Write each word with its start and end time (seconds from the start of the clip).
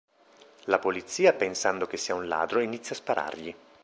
La 0.63 0.79
polizia, 0.79 1.31
pensando 1.35 1.85
che 1.85 1.95
sia 1.95 2.15
un 2.15 2.27
ladro, 2.27 2.59
inizia 2.61 2.95
a 2.95 2.97
sparargli. 2.97 3.55